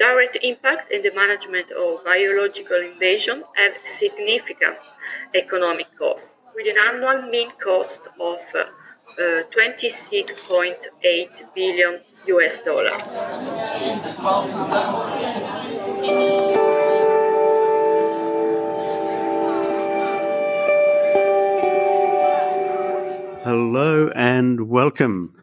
[0.00, 4.78] direct impact and the management of biological invasion have significant
[5.34, 8.64] economic costs, with an annual mean cost of uh,
[9.20, 13.02] uh, 26.8 billion US dollars.
[23.44, 25.34] Hello and welcome.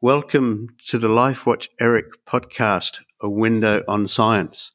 [0.00, 4.70] Welcome to the LifeWatch ERIC podcast, a window on science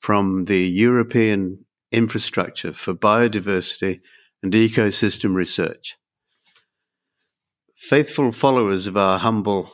[0.00, 4.00] from the European Infrastructure for Biodiversity
[4.42, 5.96] and Ecosystem Research.
[7.76, 9.70] Faithful followers of our humble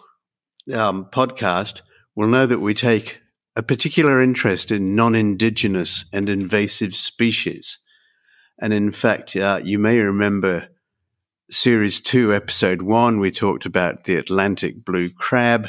[0.71, 1.81] um, podcast
[2.15, 3.23] will know that we take
[3.57, 7.79] a particular interest in non indigenous and invasive species.
[8.61, 10.69] And in fact, uh, you may remember
[11.51, 15.69] series two, episode one, we talked about the Atlantic blue crab.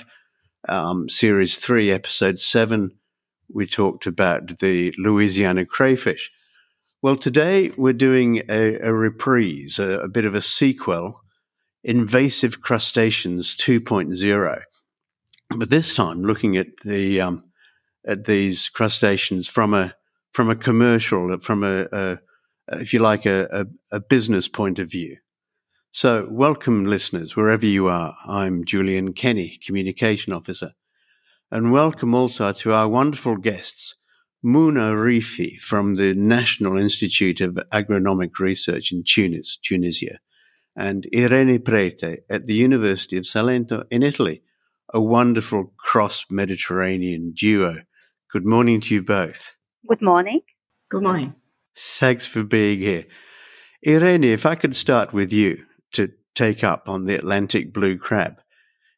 [0.69, 2.91] Um, series three, episode seven,
[3.51, 6.31] we talked about the Louisiana crayfish.
[7.01, 11.19] Well, today we're doing a, a reprise, a, a, bit of a sequel,
[11.83, 14.61] Invasive Crustaceans 2.0.
[15.57, 17.43] But this time looking at the um,
[18.07, 19.95] at these crustaceans from a
[20.31, 22.19] from a commercial, from a, a
[22.73, 25.17] if you like, a, a, business point of view.
[25.93, 28.15] So, welcome, listeners, wherever you are.
[28.25, 30.71] I'm Julian Kenny, Communication Officer.
[31.51, 33.95] And welcome also to our wonderful guests,
[34.41, 40.19] Mouna Rifi from the National Institute of Agronomic Research in Tunis, Tunisia,
[40.77, 44.43] and Irene Prete at the University of Salento in Italy,
[44.93, 47.81] a wonderful cross Mediterranean duo.
[48.31, 49.57] Good morning to you both.
[49.89, 50.39] Good morning.
[50.89, 51.35] Good morning.
[51.75, 53.07] Thanks for being here.
[53.85, 58.41] Irene, if I could start with you to take up on the Atlantic blue crab.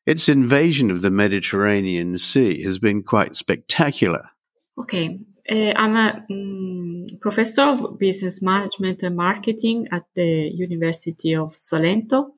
[0.06, 4.30] Its invasion of the Mediterranean Sea has been quite spectacular.
[4.78, 5.18] Okay,
[5.50, 12.32] uh, I'm a um, professor of business management and marketing at the University of Salento,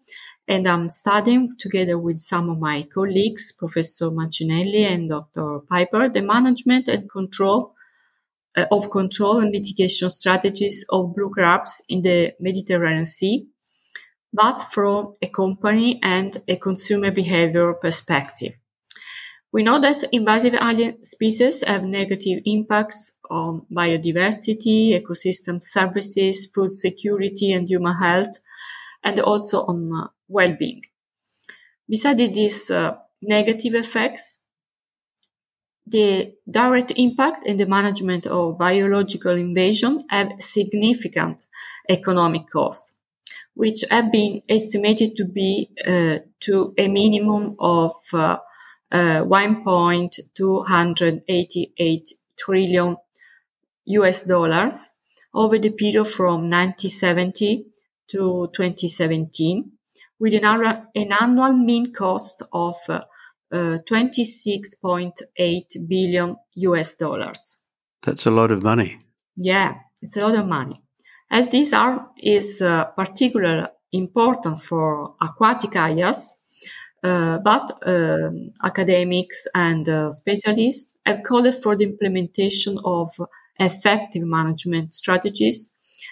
[0.47, 5.59] and I'm studying together with some of my colleagues, Professor Mancinelli and Dr.
[5.67, 7.73] Piper, the management and control
[8.55, 13.47] uh, of control and mitigation strategies of blue crabs in the Mediterranean Sea
[14.35, 18.53] but from a company and a consumer behavior perspective.
[19.53, 27.53] We know that invasive alien species have negative impacts on biodiversity, ecosystem services, food security
[27.53, 28.39] and human health,
[29.01, 30.81] and also on uh, well-being.
[31.87, 34.39] Besides these uh, negative effects,
[35.87, 41.45] the direct impact and the management of biological invasion have significant
[41.87, 42.95] economic costs
[43.55, 48.37] which have been estimated to be uh, to a minimum of uh,
[48.91, 52.97] uh, 1.288 trillion
[53.85, 54.99] US dollars
[55.33, 57.65] over the period from 1970
[58.09, 59.71] to 2017,
[60.19, 60.43] with an,
[60.95, 63.01] an annual mean cost of uh,
[63.51, 67.61] 26.8 billion US dollars.
[68.03, 68.99] That's a lot of money.
[69.37, 70.84] Yeah, it's a lot of money
[71.29, 76.41] as this art is uh, particularly important for aquatic areas.
[77.03, 78.31] Uh, but uh,
[78.63, 83.09] academics and uh, specialists have called for the implementation of
[83.59, 85.71] effective management strategies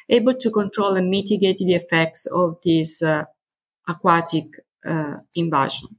[0.10, 3.24] able to control and mitigate the effects of this uh,
[3.88, 4.46] aquatic
[4.86, 5.90] uh, invasion.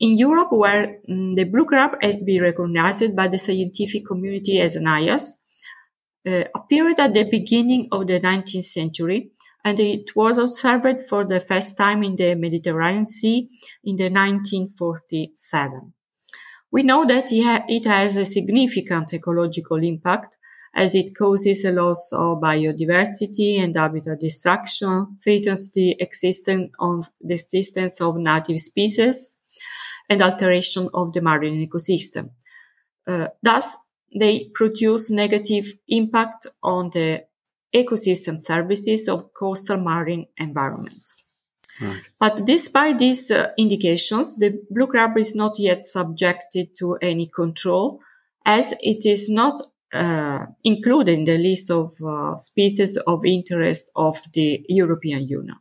[0.00, 4.76] In Europe, where mm, the blue crab has been recognized by the scientific community as
[4.76, 5.36] an IAS,
[6.26, 9.30] uh, appeared at the beginning of the 19th century
[9.64, 13.48] and it was observed for the first time in the Mediterranean Sea
[13.84, 15.92] in the 1947.
[16.70, 20.36] We know that it has a significant ecological impact
[20.74, 27.34] as it causes a loss of biodiversity and habitat destruction, threatens the existence of the
[27.34, 29.36] existence of native species,
[30.08, 32.30] and alteration of the marine ecosystem.
[33.06, 33.76] Uh, thus,
[34.18, 37.24] they produce negative impact on the
[37.74, 41.28] ecosystem services of coastal marine environments.
[41.80, 42.02] Right.
[42.20, 48.00] But despite these uh, indications, the blue crab is not yet subjected to any control
[48.44, 49.60] as it is not
[49.92, 55.56] uh, included in the list of uh, species of interest of the European Union.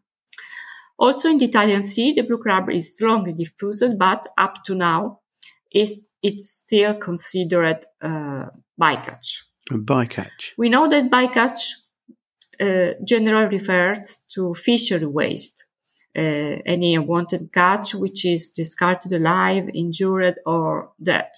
[0.98, 5.21] Also in the Italian Sea, the blue crab is strongly diffused, but up to now,
[5.74, 8.48] is it's still considered uh,
[8.80, 9.44] bycatch.
[9.72, 10.52] A bycatch.
[10.58, 11.74] We know that bycatch
[12.60, 15.66] uh, generally refers to fishery waste,
[16.16, 16.22] uh,
[16.66, 21.32] any unwanted catch which is discarded alive, injured, or dead.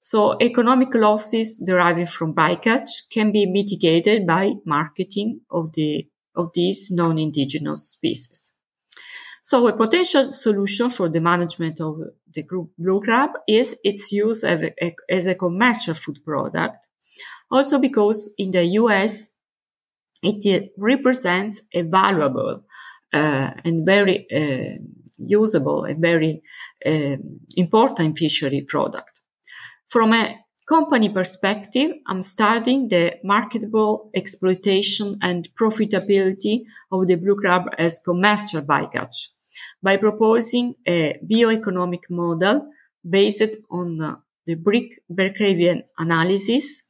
[0.00, 6.06] So economic losses deriving from bycatch can be mitigated by marketing of the
[6.36, 8.53] of these non-indigenous species.
[9.44, 11.98] So a potential solution for the management of
[12.34, 16.88] the group blue crab is its use as a, as a commercial food product.
[17.50, 19.32] Also because in the US,
[20.22, 22.64] it represents a valuable
[23.12, 24.82] uh, and very uh,
[25.18, 26.42] usable and very
[26.86, 27.16] uh,
[27.54, 29.20] important fishery product.
[29.88, 37.64] From a company perspective, I'm studying the marketable exploitation and profitability of the blue crab
[37.76, 39.33] as commercial bycatch
[39.84, 42.66] by proposing a bioeconomic model
[43.08, 44.16] based on uh,
[44.46, 46.82] the break-even analysis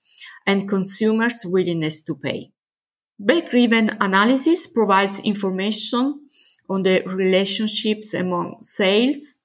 [0.46, 2.52] and consumers' willingness to pay.
[3.18, 6.20] Break-even analysis provides information
[6.68, 9.40] on the relationships among sales,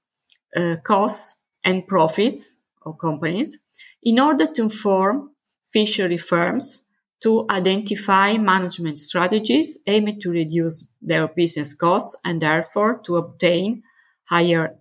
[0.55, 3.59] uh, costs, and profits of companies
[4.03, 5.31] in order to inform
[5.69, 6.88] fishery firms
[7.21, 13.83] to identify management strategies aimed to reduce their business costs and therefore to obtain
[14.25, 14.75] higher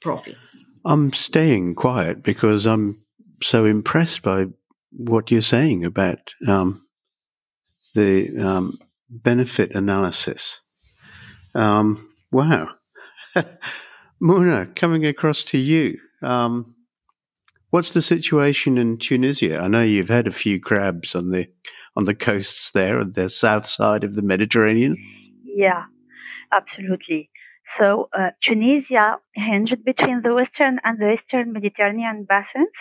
[0.00, 0.66] profits.
[0.84, 3.02] I'm staying quiet because I'm
[3.42, 4.46] so impressed by
[4.90, 6.86] what you're saying about um,
[7.94, 8.78] the um,
[9.08, 10.60] benefit analysis.
[11.54, 12.68] Um, wow.
[14.20, 15.98] Mouna, coming across to you.
[16.22, 16.71] Um,
[17.72, 19.58] What's the situation in Tunisia?
[19.58, 21.48] I know you've had a few crabs on the
[21.96, 24.94] on the coasts there, on the south side of the Mediterranean.
[25.42, 25.84] Yeah,
[26.52, 27.30] absolutely.
[27.64, 32.76] So uh, Tunisia hinged between the western and the eastern Mediterranean basins,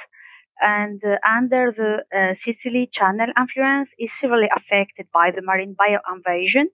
[0.62, 6.00] and uh, under the uh, Sicily Channel influence is severely affected by the marine bio
[6.14, 6.68] invasion.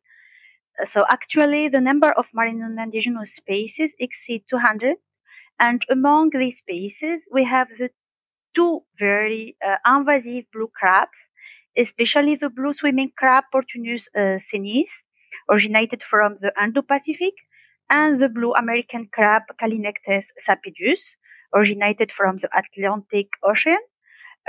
[0.85, 4.95] So actually, the number of marine non-indigenous species exceed 200,
[5.59, 7.89] and among these species, we have the
[8.57, 11.19] two very uh, invasive blue crabs,
[11.77, 14.89] especially the blue swimming crab Portunus uh, segnis,
[15.49, 17.35] originated from the Indo-Pacific,
[17.89, 21.01] and the blue American crab Callinectes sapidus,
[21.53, 23.79] originated from the Atlantic Ocean,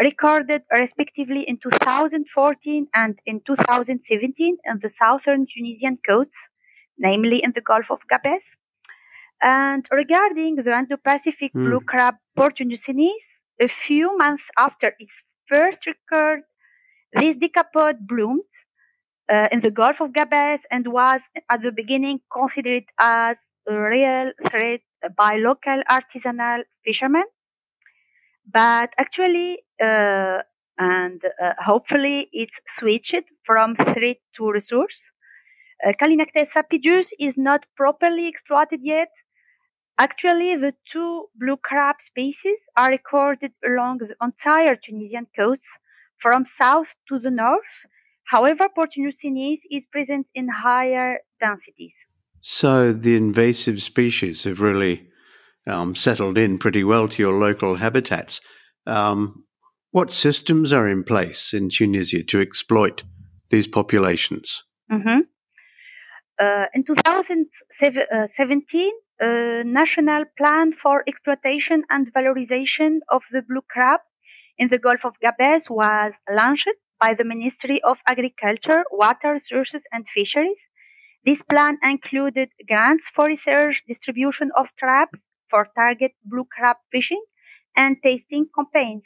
[0.00, 6.49] recorded respectively in 2014 and in 2017 in the southern Tunisian coasts,
[6.99, 8.43] namely in the Gulf of Gabes.
[9.40, 11.64] And regarding the Indo-Pacific mm.
[11.64, 13.27] blue crab Portunus segnis,
[13.60, 15.12] a few months after its
[15.49, 16.40] first record,
[17.14, 18.43] this decapod bloomed
[19.32, 21.20] uh, in the Gulf of Gabes and was
[21.50, 23.37] at the beginning considered as
[23.69, 24.81] a real threat
[25.16, 27.25] by local artisanal fishermen.
[28.50, 30.38] But actually, uh,
[30.78, 35.00] and uh, hopefully, it switched from threat to resource.
[35.87, 39.08] Uh, Callinectes sapidus is not properly exploited yet,
[39.98, 45.62] Actually, the two blue crab species are recorded along the entire Tunisian coast
[46.22, 47.74] from south to the north.
[48.30, 51.94] However, Portunus segnis is present in higher densities.
[52.40, 55.08] So the invasive species have really
[55.66, 58.40] um, settled in pretty well to your local habitats.
[58.86, 59.44] Um,
[59.90, 63.02] what systems are in place in Tunisia to exploit
[63.50, 64.62] these populations?
[64.92, 65.20] Mm-hmm.
[66.40, 74.01] Uh, in 2017, a national plan for exploitation and valorization of the blue crab
[74.58, 76.69] in the Gulf of Gabes was launched
[77.01, 80.58] by the Ministry of Agriculture, Water Resources and Fisheries.
[81.25, 85.20] This plan included grants for research, distribution of traps
[85.51, 87.22] for target blue crab fishing,
[87.77, 89.05] and tasting campaigns.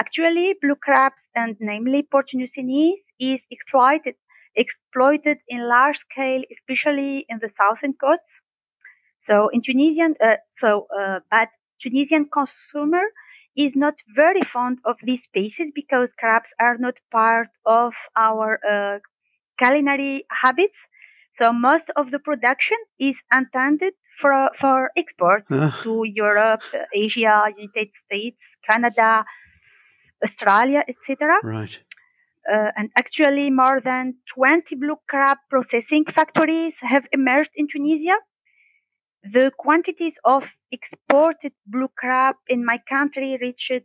[0.00, 4.14] Actually, blue crabs and namely Portunus segnis is exploited
[4.56, 8.37] exploited in large scale, especially in the southern coasts
[9.28, 11.48] so in Tunisian, uh, so uh, but
[11.82, 13.02] Tunisian consumer
[13.56, 18.98] is not very fond of these species because crabs are not part of our uh,
[19.62, 20.78] culinary habits.
[21.38, 25.44] So most of the production is intended for for export
[25.82, 26.62] to Europe,
[26.94, 29.24] Asia, United States, Canada,
[30.24, 31.38] Australia, etc.
[31.42, 31.78] Right.
[32.50, 38.16] Uh, and actually, more than 20 blue crab processing factories have emerged in Tunisia
[39.22, 43.84] the quantities of exported blue crab in my country reached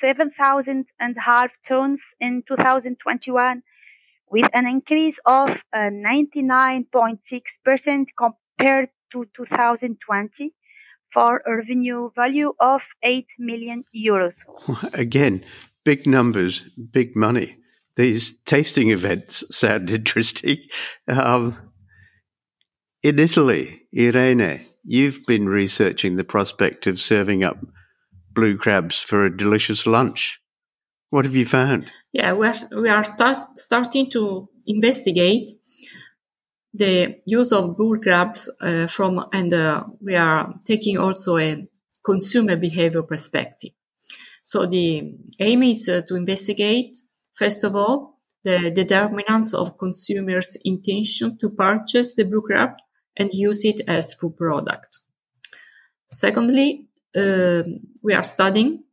[0.00, 3.62] 7,000 and half tons in 2021
[4.30, 7.18] with an increase of 99.6%
[7.66, 10.52] uh, compared to 2020
[11.12, 14.34] for a revenue value of 8 million euros.
[14.92, 15.44] Again,
[15.84, 17.58] big numbers, big money.
[17.96, 20.58] These tasting events sound interesting.
[21.06, 21.70] Um,
[23.04, 27.58] in Italy, Irene, you've been researching the prospect of serving up
[28.32, 30.40] blue crabs for a delicious lunch.
[31.10, 31.92] What have you found?
[32.14, 35.50] Yeah, we are, we are start, starting to investigate
[36.72, 41.68] the use of blue crabs uh, from, and uh, we are taking also a
[42.02, 43.72] consumer behavior perspective.
[44.42, 46.96] So the aim is uh, to investigate,
[47.34, 52.70] first of all, the determinants of consumers' intention to purchase the blue crab
[53.16, 54.98] and use it as food product.
[56.10, 57.62] Secondly, uh,
[58.02, 58.84] we are studying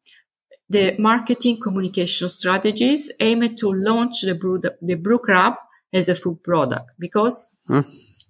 [0.69, 5.53] the marketing communication strategies aimed to launch the blue, the blue crab
[5.93, 7.81] as a food product because hmm.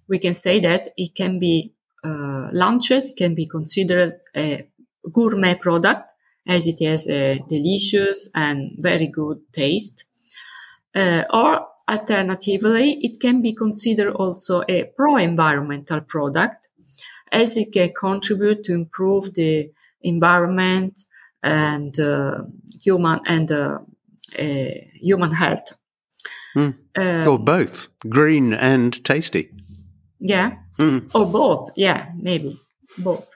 [0.08, 1.72] we can say that it can be
[2.04, 4.66] uh, launched, can be considered a
[5.12, 6.02] gourmet product
[6.46, 10.04] as it has a delicious and very good taste.
[10.94, 16.68] Uh, or alternatively, it can be considered also a pro-environmental product
[17.30, 19.70] as it can contribute to improve the
[20.02, 21.04] environment
[21.42, 22.42] and uh,
[22.80, 23.78] human and uh,
[24.38, 25.78] uh human health.
[26.56, 27.26] Mm.
[27.26, 29.50] or both, green and tasty.
[30.20, 31.10] Yeah, mm.
[31.14, 31.70] or both.
[31.76, 32.60] Yeah, maybe
[32.98, 33.28] both.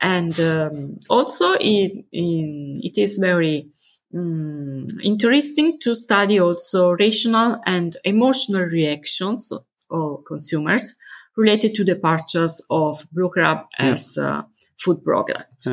[0.00, 3.70] and um, also, it, it is very
[4.14, 9.52] um, interesting to study also rational and emotional reactions
[9.90, 10.94] of consumers
[11.36, 14.46] related to the purchase of blue crab as a
[14.78, 15.66] food product.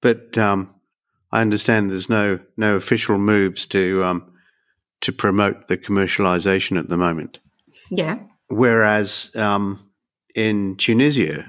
[0.00, 0.74] but um,
[1.30, 4.32] I understand there's no no official moves to um,
[5.00, 7.38] to promote the commercialization at the moment.
[7.90, 8.18] Yeah.
[8.48, 9.90] Whereas um,
[10.34, 11.46] in Tunisia,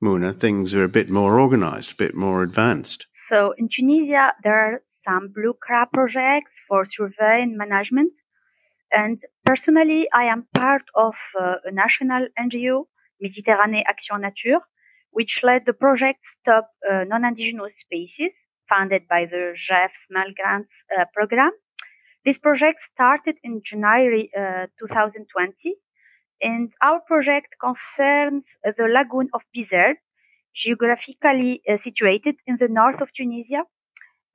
[0.00, 3.06] Mouna, things are a bit more organized, a bit more advanced.
[3.28, 8.12] So in Tunisia, there are some blue crab projects for survey and management.
[8.92, 12.84] And personally, I am part of uh, a national NGO,
[13.22, 14.60] Méditerranée Action Nature,
[15.10, 18.30] which led the project Stop uh, Non-Indigenous Species,
[18.68, 21.50] funded by the GEF Small Grants uh, program.
[22.24, 25.74] This project started in January uh, 2020
[26.42, 29.96] and our project concerns the lagoon of Bizerte,
[30.56, 33.62] geographically uh, situated in the north of Tunisia.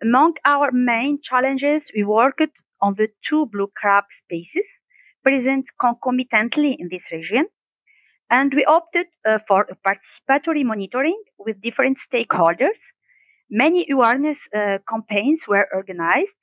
[0.01, 4.65] Among our main challenges, we worked on the two blue crab species
[5.23, 7.47] present concomitantly in this region.
[8.29, 12.79] And we opted uh, for participatory monitoring with different stakeholders.
[13.49, 16.39] Many awareness uh, campaigns were organized.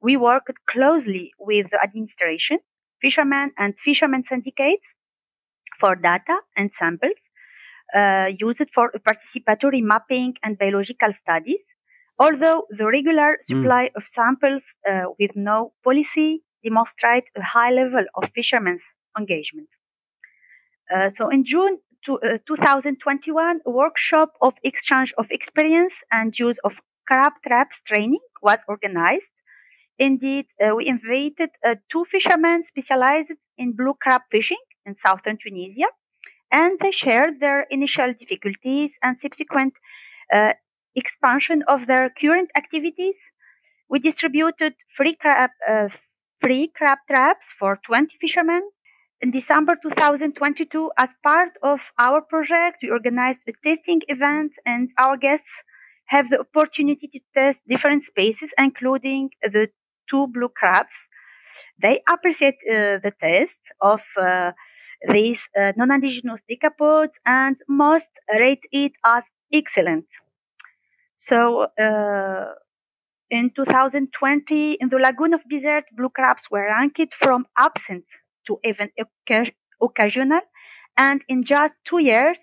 [0.00, 2.58] We worked closely with the administration,
[3.02, 4.86] fishermen and fishermen syndicates
[5.80, 7.18] for data and samples
[7.94, 11.60] uh, used for participatory mapping and biological studies.
[12.18, 13.62] Although the regular hmm.
[13.62, 13.96] supply mm.
[13.96, 18.82] of samples uh, with no policy demonstrate a high level of fishermen's
[19.18, 19.68] engagement.
[20.94, 26.58] Uh, so in June to, uh, 2021, a workshop of exchange of experience and use
[26.64, 26.74] of
[27.08, 29.34] crab traps training was organized.
[29.98, 35.86] Indeed, uh, we invited uh, two fishermen specialized in blue crab fishing in southern Tunisia,
[36.54, 39.74] and they shared their initial difficulties and subsequent
[40.32, 40.52] uh,
[40.94, 43.18] expansion of their current activities.
[43.90, 45.88] We distributed free crab, uh,
[46.40, 48.62] free crab traps for 20 fishermen.
[49.20, 55.16] In December 2022, as part of our project, we organized a testing event, and our
[55.16, 55.54] guests
[56.06, 59.68] have the opportunity to test different species, including the
[60.08, 60.96] two blue crabs.
[61.82, 64.52] They appreciate uh, the taste of uh,
[65.10, 68.08] these uh, non-indigenous decapods and most
[68.38, 70.06] rate it as excellent.
[71.18, 72.52] So uh,
[73.30, 78.04] in 2020, in the lagoon of Bizerte, blue crabs were ranked from absent
[78.46, 78.90] to even
[79.80, 80.40] occasional,
[80.96, 82.38] and in just two years,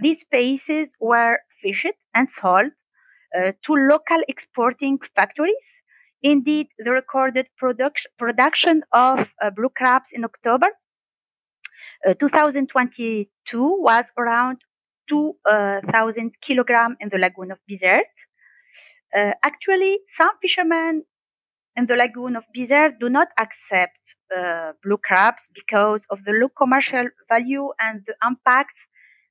[0.00, 2.72] these species were fished and sold
[3.36, 5.80] uh, to local exporting factories.
[6.22, 10.68] Indeed, the recorded production, production of uh, blue crabs in October
[12.20, 13.28] 2022
[13.80, 14.58] was around
[15.08, 18.04] 2,000 uh, kilograms in the lagoon of Bizerte.
[19.16, 21.04] Uh, actually, some fishermen
[21.76, 23.98] in the lagoon of Bizerte do not accept
[24.36, 28.74] uh, blue crabs because of the low commercial value and the impact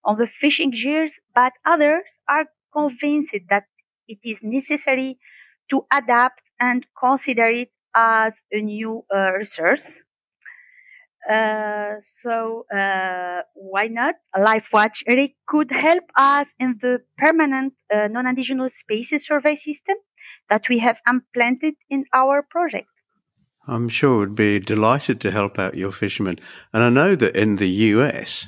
[0.06, 3.66] on the fishing gears, but others are convinced that
[4.08, 5.18] it is necessary
[5.70, 9.82] to adapt and consider it as a new uh, resource.
[11.30, 14.16] Uh, so uh, why not?
[14.36, 19.96] LifeWatch ERIC could help us in the permanent uh, non-indigenous species survey system
[20.50, 22.88] that we have implanted in our project.
[23.68, 26.40] I'm sure would be delighted to help out your fishermen.
[26.74, 28.48] And I know that in the US,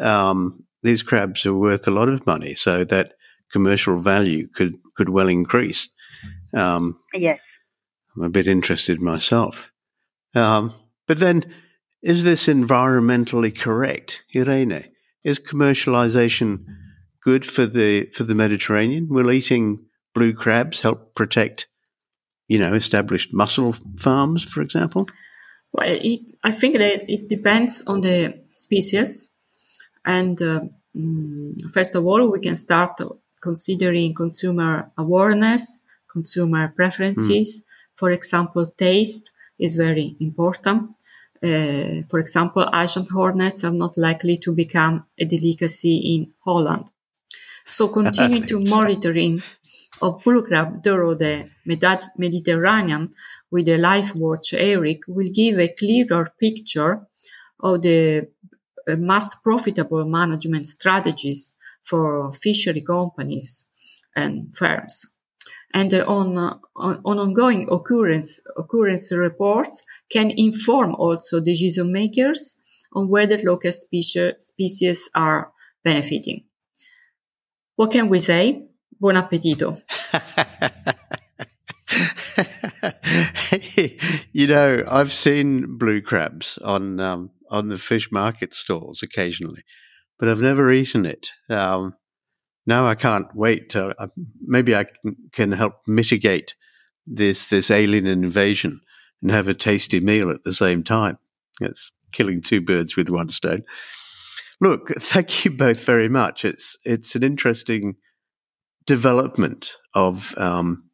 [0.00, 3.12] um, these crabs are worth a lot of money, so that
[3.52, 5.88] commercial value could, could well increase.
[6.52, 7.40] Um, yes.
[8.16, 9.70] I'm a bit interested myself.
[10.34, 10.74] Um,
[11.06, 11.44] but then,
[12.06, 14.84] is this environmentally correct, Irene?
[15.24, 16.64] Is commercialization
[17.20, 19.08] good for the for the Mediterranean?
[19.08, 19.84] Will eating
[20.14, 21.66] blue crabs help protect,
[22.46, 25.08] you know, established mussel farms, for example?
[25.72, 29.36] Well, it, I think that it depends on the species,
[30.04, 30.60] and uh,
[30.96, 33.00] mm, first of all, we can start
[33.42, 37.48] considering consumer awareness, consumer preferences.
[37.48, 37.64] Mm.
[37.96, 40.95] For example, taste is very important.
[41.42, 46.90] Uh, for example, Asian hornets are not likely to become a delicacy in Holland.
[47.66, 49.42] So continuing to monitoring
[50.02, 53.10] of blue crab through the Mediterranean
[53.50, 57.06] with the Life Watch ERIC will give a clearer picture
[57.60, 58.28] of the
[58.88, 63.66] uh, most profitable management strategies for fishery companies
[64.14, 65.15] and firms.
[65.74, 66.38] And on,
[66.76, 72.56] on, on, ongoing occurrence, occurrence reports can inform also decision makers
[72.94, 75.52] on whether local species, species are
[75.84, 76.44] benefiting.
[77.76, 78.62] What can we say?
[78.98, 79.76] Buon appetito.
[84.32, 89.62] you know, I've seen blue crabs on um, on the fish market stalls occasionally,
[90.18, 91.30] but I've never eaten it.
[91.50, 91.94] Um,
[92.66, 93.74] now I can't wait.
[93.74, 93.94] Uh,
[94.40, 94.86] maybe I
[95.32, 96.54] can help mitigate
[97.06, 98.80] this this alien invasion
[99.22, 101.18] and have a tasty meal at the same time.
[101.60, 103.62] It's killing two birds with one stone.
[104.60, 106.44] Look, thank you both very much.
[106.44, 107.96] It's it's an interesting
[108.86, 110.86] development of um,